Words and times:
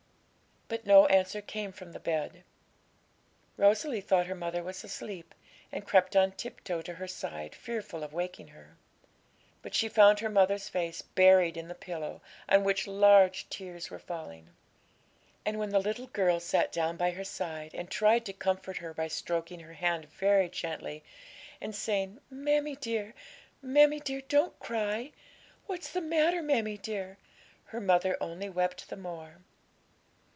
But 0.73 0.85
no 0.85 1.05
answer 1.07 1.41
came 1.41 1.73
from 1.73 1.91
the 1.91 1.99
bed. 1.99 2.45
Rosalie 3.57 3.99
thought 3.99 4.27
her 4.27 4.33
mother 4.35 4.63
was 4.63 4.85
asleep, 4.85 5.35
and 5.69 5.85
crept 5.85 6.15
on 6.15 6.31
tiptoe 6.31 6.81
to 6.83 6.93
her 6.93 7.09
side, 7.09 7.53
fearful 7.53 8.03
of 8.05 8.13
waking 8.13 8.47
her. 8.47 8.77
But 9.61 9.75
she 9.75 9.89
found 9.89 10.21
her 10.21 10.29
mother's 10.29 10.69
face 10.69 11.01
buried 11.01 11.57
in 11.57 11.67
the 11.67 11.75
pillow, 11.75 12.21
on 12.47 12.63
which 12.63 12.87
large 12.87 13.49
tears 13.49 13.89
were 13.89 13.99
falling. 13.99 14.47
And 15.45 15.59
when 15.59 15.71
the 15.71 15.77
little 15.81 16.07
girl 16.07 16.39
sat 16.39 16.71
down 16.71 16.95
by 16.95 17.11
her 17.11 17.25
side, 17.25 17.71
and 17.75 17.91
tried 17.91 18.25
to 18.27 18.31
comfort 18.31 18.77
her 18.77 18.93
by 18.93 19.09
stroking 19.09 19.59
her 19.59 19.73
hand 19.73 20.05
very 20.05 20.47
gently, 20.47 21.03
and 21.59 21.75
saying, 21.75 22.21
'Mammie 22.29 22.77
dear, 22.77 23.13
mammie 23.61 23.99
dear, 23.99 24.21
don't 24.21 24.57
cry! 24.59 25.11
What's 25.65 25.91
the 25.91 25.99
matter, 25.99 26.41
mammie 26.41 26.77
dear?' 26.77 27.17
her 27.65 27.81
mother 27.81 28.15
only 28.21 28.47
wept 28.49 28.87
the 28.87 28.95
more. 28.95 29.39